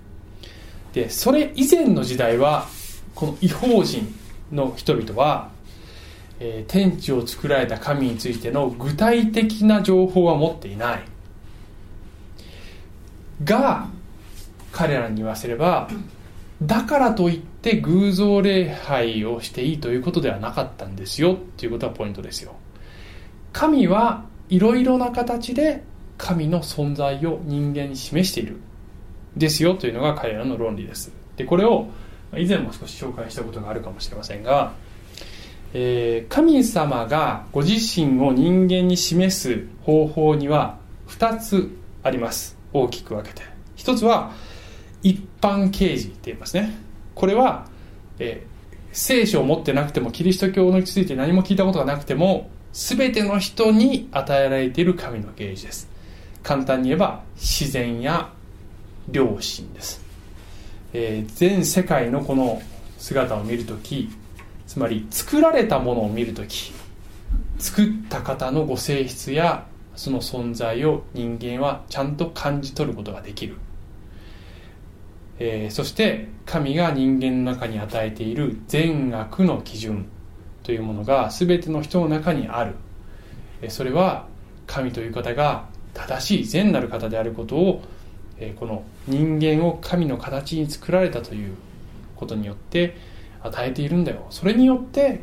[0.93, 2.67] でそれ以前の時代は
[3.15, 4.13] この違法人
[4.51, 5.49] の人々は、
[6.39, 11.16] えー、天地を作られた神についての具体的な情報は持っていない。
[13.43, 13.87] が
[14.71, 15.89] 彼らに言わせれば
[16.61, 22.55] だからといって偶像礼拝をしていいということではなかったんですよっていうことがポイントですよ。
[23.53, 25.83] 神はいろいろな形で
[26.17, 28.59] 神の存在を人間に示している
[29.35, 31.11] ですよというのが彼らの論理です。
[31.35, 31.87] でこれを
[32.35, 34.73] 以前も少し紹介したことがあるかもしれませんが、
[35.73, 42.56] えー、神様がご自身を人間に示す方法には2つあります。
[42.73, 43.41] 大きく分けて。
[43.77, 44.33] 1つは
[45.03, 46.75] 一般啓示って言いますね。
[47.15, 47.67] これは、
[48.19, 55.97] えー、聖書を持ってなくてもキリスト教について何も聞いたことがなくても全ての人に与えられている神の啓示です。
[56.47, 58.31] 簡単に言えば自然や
[59.11, 60.01] 良心です、
[60.93, 62.61] えー、全世界のこの
[62.97, 64.09] 姿を見るとき
[64.65, 66.71] つまり作られたものを見るとき
[67.59, 69.65] 作った方のご性質や
[69.97, 73.57] その存在を人間はちゃんと感じ取ることができる、
[75.39, 80.05] えー、そして神が人間の中に与えている善悪の基準
[80.63, 82.75] というものが全ての人の中にある。
[83.69, 84.27] それは
[84.67, 87.81] 神という方が正しい善なる方であることを
[88.59, 91.55] この人間を神の形に作られたという
[92.15, 92.95] ことによって
[93.41, 94.27] 与えているんだよ。
[94.29, 95.21] それによって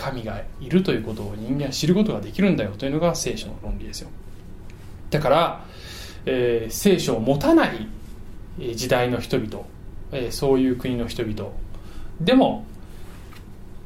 [0.00, 4.08] 神がいるということを人間は知ることができるんだよというのが聖書の論理ですよ。
[5.10, 5.64] だから、
[6.24, 7.86] えー、聖書を持たない
[8.74, 9.64] 時代の人々、
[10.12, 11.50] えー、そういう国の人々
[12.20, 12.64] でも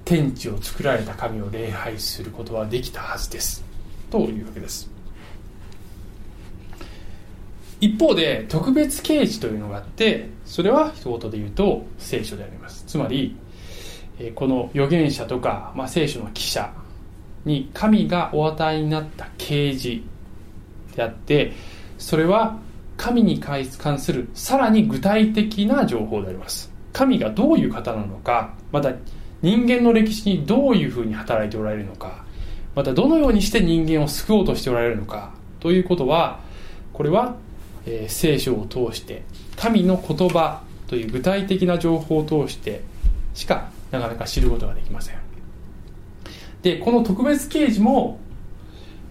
[0.04, 3.64] 天地を作られた神を礼拝することはできたはずです。
[4.10, 4.90] というわけです。
[7.80, 12.84] 一方で特別啓示というのがあってそれは一言で言うと聖書であります。
[12.86, 13.36] つまり
[14.34, 16.72] この預言者とか、まあ、聖書の記者
[17.44, 20.02] に神がお与えになった啓示
[20.96, 21.52] であって
[21.98, 22.58] それは
[22.96, 26.72] 神に関するさらに具体的な情報であります。
[26.92, 28.92] 神がどういう方なのかまた
[29.42, 32.24] 人間の歴史にどういうふうに働いておられるのか
[32.76, 36.38] またどのようにして人間を救おうとしておられるのかということは
[36.92, 37.34] これは
[37.86, 39.22] えー、聖書を通して
[39.56, 42.82] 神の言葉という具体的な情報を通して
[43.34, 45.18] しかなかなか知ることができません。
[46.62, 48.18] でこの特別啓示も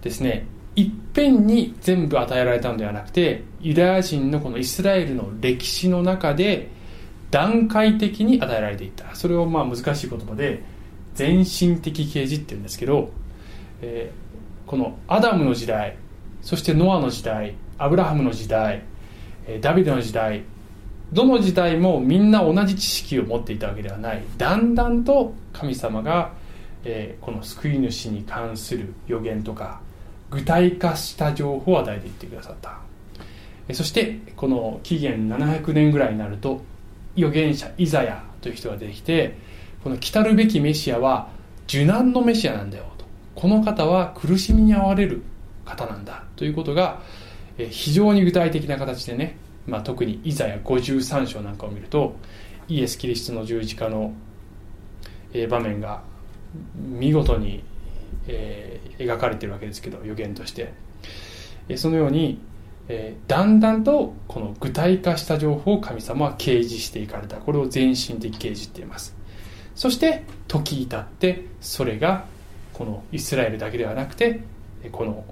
[0.01, 6.71] ですねいっぺんに全部与えられたのではなくてユダヤ人のこのイスラエルの歴史の中で
[7.29, 9.15] 段階的に与えられていった。
[9.15, 10.63] それをまあ難しい言葉で
[11.15, 13.11] 全身的啓示っていうんですけど、
[13.81, 15.97] えー、このアダムの時代
[16.41, 18.83] そしてノアの時代アブラハムの時代
[19.61, 20.43] ダビデの時代
[21.13, 24.23] どの時代もみんな同じ知識を持っていたわけではない。
[24.37, 26.33] だんだんと神様が、
[26.83, 29.79] えー、この救い主に関する予言とか
[30.31, 32.79] 具体化した情報を与えていってくださった。
[33.73, 36.61] そしてこの紀元700年ぐらいになると
[37.15, 39.37] 預言者イザヤという人が出てきて
[39.83, 41.29] この来たるべきメシアは
[41.67, 43.05] 受難のメシアなんだよと。
[43.35, 45.21] この方は苦しみに遭われる
[45.63, 47.01] 方なんだということが
[47.69, 52.15] 非常に具体的な形でね、まあ、特にイザヤ53章なんかを見ると
[52.67, 54.13] イエス・キリストの十字架の
[55.49, 56.01] 場面が
[56.75, 57.63] 見事に、
[58.27, 60.73] えー、描かれてるわけですけど予言として。
[61.77, 62.39] そのように、
[62.89, 67.37] えー、だんだんとこの具体化した情報を神様は掲示していかれた。
[67.37, 69.15] これを全身的掲示って言います。
[69.75, 72.25] そして時至ってそれが
[72.73, 74.41] このイスラエルだけではなくて
[74.91, 75.25] この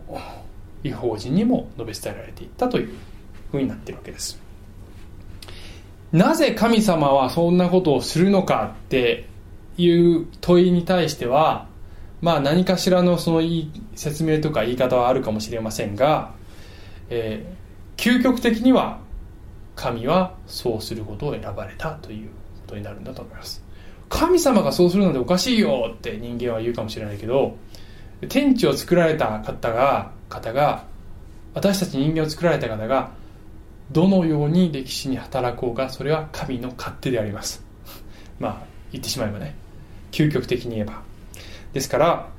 [0.84, 2.96] 違法人にも述べ伝えられていったという
[3.52, 4.40] ふうになっているわけです。
[6.12, 9.28] なぜ神様はそんなことをするのかって
[9.78, 11.68] いう問いに対しては
[12.22, 13.42] まあ何かしらのその
[13.96, 16.34] 説明とか言い方はあるかもしれませんが、
[17.10, 19.00] えー、究極的には
[19.76, 23.64] 神はそうすることを選ばれたということになるんだと思います。
[24.10, 27.56] 神様がそうするのでおかしいよって人間は言うかもしれないけど
[28.28, 30.84] 天地を作られた方が方が
[31.54, 33.12] 私たち人間を作られた方が
[33.92, 37.64] どのように歴史に働こうかそれは神の勝手であります。
[38.40, 39.56] まあ言ってしまえばね。
[40.12, 41.02] 究極的に言えば。
[41.74, 42.30] ですから、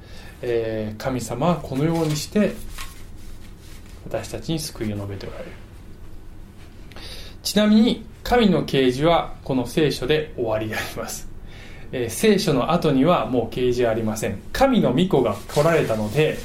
[0.43, 2.53] えー、神様はこのようにして
[4.07, 5.51] 私たちに救いを述べておられる。
[7.43, 11.29] ちなみに神の啓示はこの聖書で終わりであります、
[11.91, 14.38] えー、聖書の後にはもう啓示はありません。
[14.53, 16.38] 神の御子が来られたので、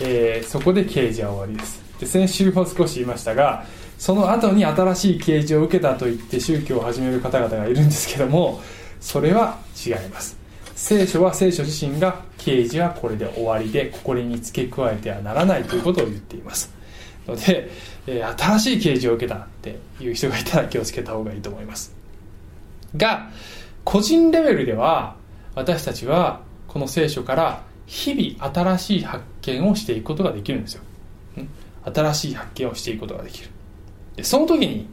[0.00, 1.82] えー、そこで啓示は終わりです。
[1.98, 3.64] で先週も少し言いましたが
[3.98, 8.60] その後に新しい啓示を受けたと言って宗教を始める方々がいるんですけども
[9.00, 10.36] それは違います。
[10.74, 16.74] 聖書は聖書自身が啓示はこれで終わりでこれに付け加えてはならないということを言っています。
[17.26, 17.70] ので、
[18.06, 21.94] えー、新しい啓示を受けたっていう人がいたら気をつけた方がいいと思います。
[22.96, 23.30] が
[23.84, 25.16] 個人レベルでは
[25.54, 30.82] 私たちはこの聖書から日々新しい発見をしていくことができるんですよ。
[31.84, 33.50] 新しい発見をしていくことができる。
[34.16, 34.88] でその時に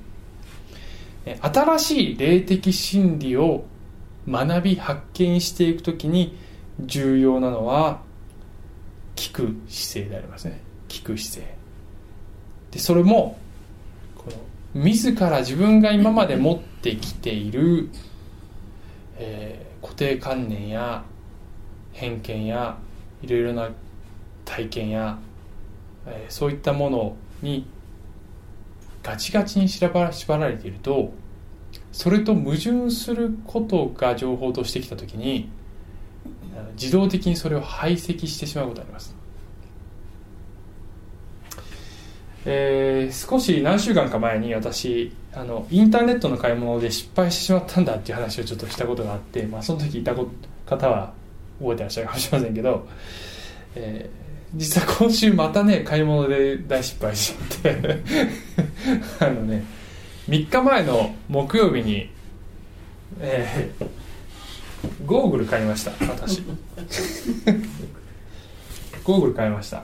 [1.41, 3.65] 新しい霊的真理を
[4.27, 6.37] 学び発見していく時に
[6.79, 8.01] 重要なのは
[9.15, 10.59] 聞く姿勢でありますね。
[10.89, 11.55] 聞く姿勢。
[12.71, 13.37] でそれも
[14.15, 14.25] こ
[14.75, 17.89] の自ら自分が今まで持ってきている、
[19.17, 21.03] えー、固定観念や
[21.93, 22.77] 偏見や
[23.21, 23.69] いろいろな
[24.45, 25.19] 体験や、
[26.07, 27.67] えー、そういったものに
[29.03, 31.13] ガチガチに縛られていると
[31.91, 35.49] それと矛盾することが情報としてきた時に
[36.75, 39.15] 自動的にそれを排斥してしまうことがあります、
[42.45, 50.15] えー、少し何週間か前に私あのインターネットの買い物で失敗してしまったんだっていう話をちょっとしたことがあって、まあ、その時いた
[50.65, 51.13] 方は
[51.59, 52.87] 覚えてらっしゃるかもしれませんけど、
[53.75, 54.22] えー
[54.55, 57.99] 実は今週またね買い物で大失敗しちゃって。
[59.19, 59.63] あのね
[60.29, 62.09] 3日前の木曜日に
[63.19, 63.87] えー、
[65.05, 65.91] ゴーグル買いました。
[66.07, 66.41] 私。
[69.03, 69.83] ゴーグル買いました。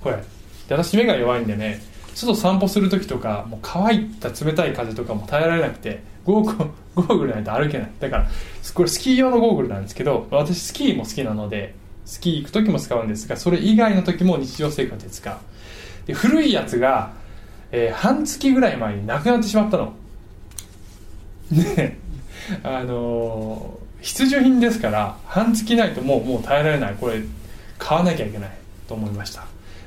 [0.00, 0.22] これで
[0.70, 1.80] 私目が弱いんでね
[2.14, 6.56] 外散歩する時とかもう乾いた冷たい風とかも耐えられなくてゴー
[6.94, 7.90] ゴーグルないと歩けない。
[8.00, 8.28] だから
[8.74, 11.74] これスキー用のゴーグルなんですけど私スキーも好きなので
[12.08, 15.36] スキー行く時も使うんですがそれ以外の時も日常生活で使う。
[16.06, 17.12] で古いやつが、
[17.70, 19.92] えー、半月ぐらい前になくなってしまったの。
[21.50, 21.98] ね
[22.62, 26.96] あのー、必需品ですから半月ないともうもう耐えられない。
[26.98, 27.20] これ
[27.78, 28.50] 買わなきゃいけない
[28.88, 29.46] と思いました。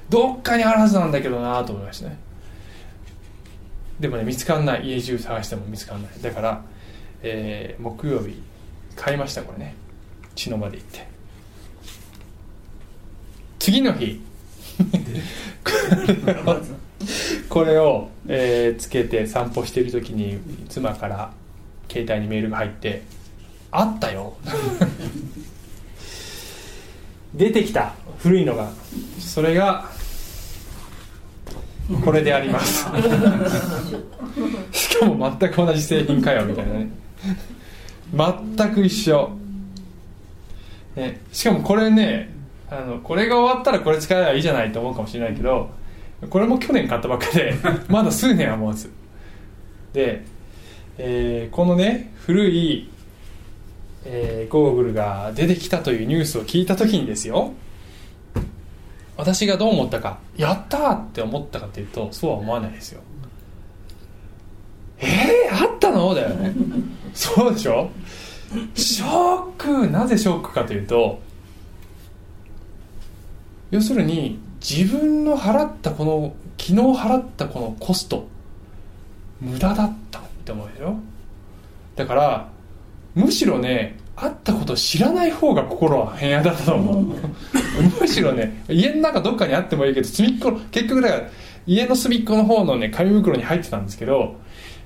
[0.09, 2.19] どっかにあるはずなんだけどなと思いましたね。
[3.99, 4.87] でもね見つかんない。
[4.87, 6.11] 家中探しても見つかんない。
[6.21, 6.61] だから、
[7.23, 8.39] えー、木曜日
[8.95, 9.73] 買いましたこれね。
[10.35, 11.07] 血のまで行って。
[13.61, 14.19] 次の日。
[17.47, 21.31] これを、えー、つけて散歩している時に妻から
[21.87, 23.03] 携帯にメールが入って
[23.69, 24.33] 「あったよ」
[27.35, 27.93] 出てきた。
[28.17, 28.71] 古いのが。
[29.19, 29.85] それが
[32.03, 32.87] これであります。
[34.71, 36.89] しかも全く同じ製品かよみたいなね。
[38.57, 39.37] 全く一緒、
[40.95, 42.40] ね、しかもこれね
[42.71, 45.69] あのこれが終わったらこれ使えばいいじゃないと思うかもしれないけど
[46.29, 47.53] これも去年買ったばっかで
[47.89, 48.89] まだ数年は持つ
[49.91, 50.23] で、
[50.97, 52.89] えー、このね古い、
[54.05, 57.51] えー、ゴーグルが出てきたというニュースを聞いた時にですよ
[59.17, 63.01] 私がどう思ったかやったーって思ったかというとそうは思わないですよ。
[64.99, 66.15] えー、あったの？
[66.15, 66.53] だよね。
[67.13, 67.89] そうでしょ？
[68.73, 69.87] ショック。
[69.89, 71.19] なぜショックかというと
[73.71, 78.27] 要するに自分の払ったこの昨日払ったこのコスト
[79.39, 80.95] 無駄だったって思うでしょ？
[81.95, 82.47] だから
[83.15, 87.15] むしろね会ったことを知らない方が心は平安だと思う。
[87.99, 91.21] むしろね家の中どっかにあってもいいけど隅っこ結局だから
[91.65, 94.35] 家の隅っこの方のね紙袋に入ってたんですけど、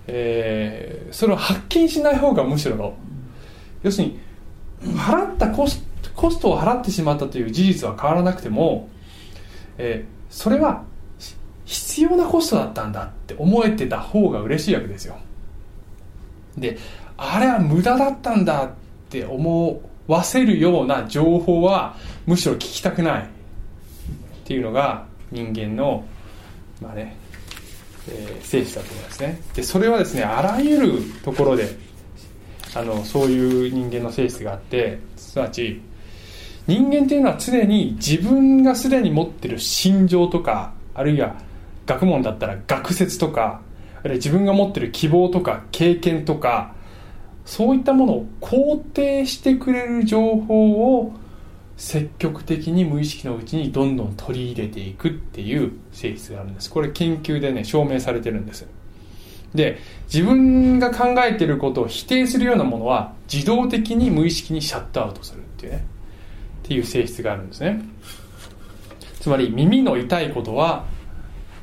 [0.08, 2.94] えー、それを発見しない方がむしろ
[3.84, 4.20] 要するに
[4.96, 5.84] 払ったコスト
[6.16, 8.89] コストを払ってしまったという事実は変わらなくても、
[9.78, 10.84] えー、それは
[11.66, 15.18] 必要なコストだったんだって思えてた方が嬉しいわけですよ。
[16.57, 16.78] で
[17.18, 18.70] あれは無駄だったんだっ
[19.09, 21.95] て思わせるような情報は
[22.26, 23.28] むしろ聞きたくないっ
[24.45, 26.05] ていうのが人間の
[26.82, 27.18] まあね
[28.07, 29.41] えー、性質だと思いますね。
[29.55, 31.76] でそれはですねあらゆるところで
[32.76, 35.82] あのそういう人間の性質があってすなわち
[36.68, 41.36] 人間っていうのは常に自分がすでに持ってる心情とかあるいは
[41.86, 43.61] 学問だったら学説とか
[43.99, 46.74] あるいは自分が持ってる希望とか経験とか
[47.45, 51.13] そういったものを肯定してくれる情報を
[51.78, 56.70] 積極的に無意識のうちにどんどん取り入れていくっていう性質があるんです。
[56.70, 58.66] これ研究でね証明されてるんです。
[59.53, 59.78] で
[60.11, 65.86] 自分が考えてることを否定するようなものは自動的に無意識にシャットアウトするっていうね。
[66.66, 67.80] っていう性質があるんですね。
[69.20, 70.86] つまり耳の痛いことは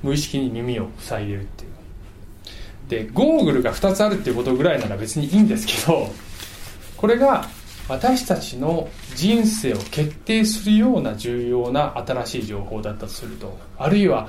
[0.02, 1.72] 無意識に耳を塞いでるっていう。
[2.88, 6.08] でゴーグルが2つあるっていうことぐらいなら別にいいんですけど
[6.96, 7.46] これが
[7.88, 14.28] 私たちの人生を決定するような重要な新しい情報だったとするとあるいは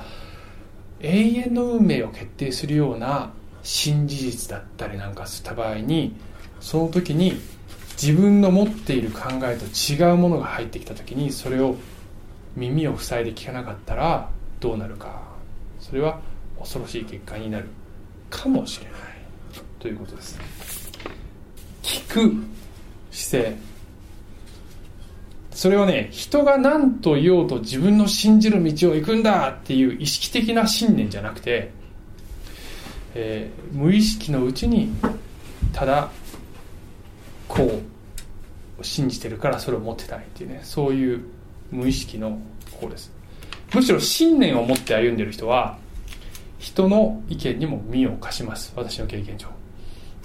[1.00, 3.30] 永遠の運命を決定するような
[3.62, 6.16] 新事実だったりなんかした場合に
[6.60, 7.38] その時に
[8.00, 11.76] 自分の持っている考えと違うものが入ってきた時にそれを
[12.56, 14.28] 耳を塞いで聞かなかったら
[14.60, 15.22] どうなるか。
[15.80, 16.20] それは
[16.58, 17.66] 恐ろしい結果になる
[18.30, 18.94] かもしれない。
[19.78, 20.38] ということです。
[21.82, 22.34] 聞く
[23.10, 23.56] 姿勢。
[25.50, 31.70] それはね人が何と言おうと自分の信じる道を行くんだっていう意識的な信念じゃなくて、
[33.14, 34.90] えー、無意識のうちに
[35.72, 36.10] ただ
[37.48, 37.80] こ
[38.80, 41.24] う信じてるからそれを持ってたいっていうねそういう
[41.70, 42.38] 無意識の
[42.72, 43.12] 方です。
[43.74, 45.78] むしろ信念を持って歩んでる人は
[46.58, 48.72] 人の意見にも耳を貸します。
[48.76, 49.48] 私の経験上。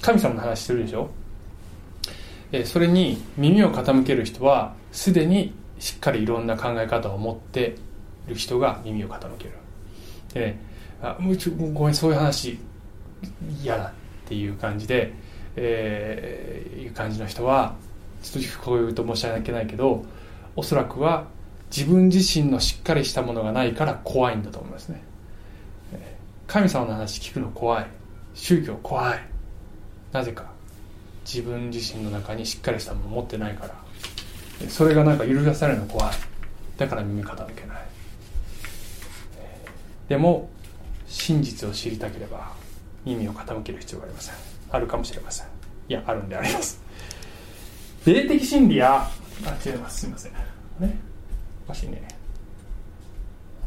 [0.02, 1.10] 神様の話してるでしょ？
[2.66, 7.76] それに耳を傾ける人はすでにしっかりいろんな考え方を持って
[8.28, 9.52] いる人が耳を傾ける。
[10.34, 10.60] でね
[11.02, 11.18] あ
[11.74, 12.60] ごめんそういう話。
[13.62, 13.92] 嫌だっ
[14.26, 15.14] ていう感じで、
[15.62, 17.76] えー、いう感じの人は
[18.24, 20.06] ちょっとこういうと申し訳ないけど
[20.56, 21.28] おそらくは
[21.76, 25.04] 自分自身のしっかりしたものがないから怖いんだと思いますね。
[26.48, 27.88] 神様の話聞くの怖い。
[28.34, 29.20] 宗教怖い。
[30.12, 30.46] なぜか。
[31.24, 33.76] 自分自身の中にしっかりしたもの持ってないから。
[34.68, 36.14] それがなんか揺るがされるの怖い。
[36.78, 37.78] だから耳傾けない。
[40.08, 40.50] でも
[41.06, 42.52] 真実を知りたければ
[43.06, 44.36] 耳を傾ける必要がありません。
[44.72, 45.48] あるかもしれません。
[45.88, 46.82] いやあるんであります。
[48.06, 49.08] 霊的真理や
[49.46, 50.02] あ違います。
[50.02, 50.34] すいません。
[50.80, 51.00] ね
[51.66, 52.08] おかしいね。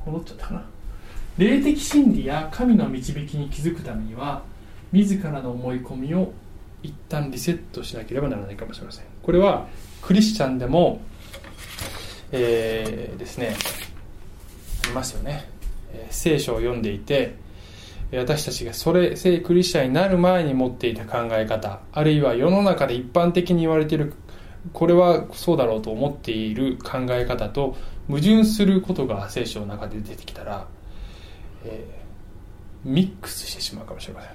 [0.07, 0.65] 戻っちゃったかな。
[1.39, 4.43] 霊的真理や神の導きに気づくためには
[4.93, 6.33] 自らの思い込みを
[6.83, 9.05] 一旦リセットしなければならないかもしれません。
[9.23, 9.67] これは
[10.03, 11.01] クリスチャンでも、
[12.33, 13.57] えー、ですね
[14.85, 15.49] ありますよね、
[15.93, 17.37] えー、聖書を読んでいて
[18.13, 24.13] 私たちがそれ聖クリスチャンになる前に持っていた考え方あるいは世の中で一般的に言われている
[24.73, 27.77] これはそうだろうと思っている考え方と
[28.09, 30.67] 矛盾することが聖書の中で出てきたら
[31.65, 34.29] えー、ミックスしてしまうかもしれませ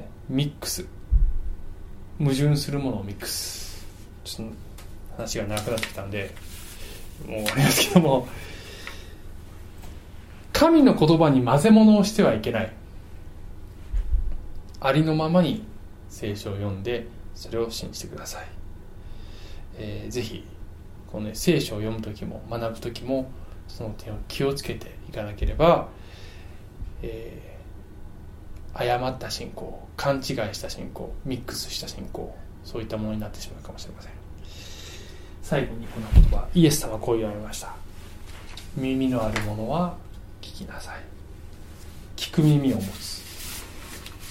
[0.00, 0.86] ん、ミックス。
[2.18, 3.86] 矛盾するものをミックス。
[4.24, 4.54] ちょっと
[5.16, 6.30] 話が長くなってきたんで
[7.26, 8.28] もう終わりますけども。
[10.58, 12.72] 神の言葉に混ぜ物をしてはいけない。
[14.80, 15.64] ありのままに
[16.08, 17.06] 聖書を読んで
[17.36, 18.46] それを信じてください、
[19.76, 20.44] えー、ぜひ
[21.06, 23.30] この、ね、聖書を読む時も学ぶ時も
[23.68, 25.88] その点を気をつけていかなければ
[27.02, 34.12] えー、誤った信仰勘違いした信仰ミックスした信仰そういったものになってしまうかもしれません。
[35.42, 37.74] 最後にこの言葉イエス様はこう言われました。
[38.76, 39.96] 耳のある者は
[40.48, 41.00] 聞きなさい。
[42.16, 43.22] 聞く耳を持つ。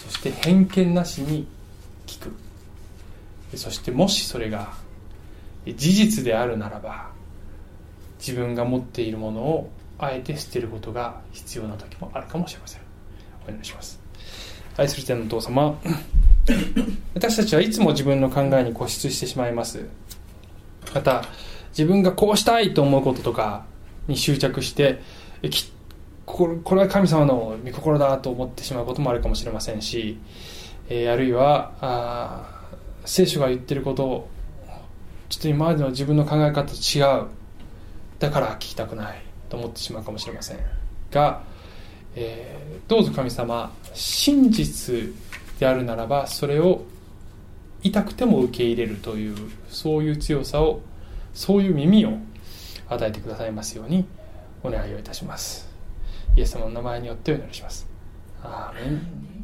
[0.07, 1.47] そして偏見なしに
[2.07, 2.34] 聞く。
[3.55, 4.74] そしてもしそれが
[5.65, 7.09] 事実であるならば
[8.20, 12.82] 自分が持っているものをあえて捨てることが必要な時もあるかもしれません。
[13.47, 13.99] お願いします。
[14.76, 15.80] 愛する天のお父様
[17.15, 19.86] 私たちはいつも自分の考えに固執してしまいます。
[20.93, 21.24] また
[21.70, 23.65] 自分がこうしたいと思うこととか
[24.07, 25.01] に執着して
[26.28, 30.20] これは神様の御心だと思ってしまうこともあるかもしれませんし、
[30.90, 32.68] えあるいはあ
[33.06, 34.30] 聖書が言ってることを
[35.30, 37.28] ちょっと今までの自分の考え方と違う
[38.20, 40.60] だから聞きたくないと思ってしまうかもしれません
[41.12, 41.44] が、
[42.16, 45.14] えー、どうぞ神様真実
[45.60, 46.84] であるならばそれを
[47.84, 49.36] 痛くても受け入れるという
[49.70, 50.82] そういう強さを
[51.34, 52.18] そういう耳を
[52.90, 54.06] 与えてくださいますように
[54.64, 55.66] お願いをいたします。
[56.38, 57.90] イエス様の名前によってお祈りします。
[58.44, 59.37] アーメン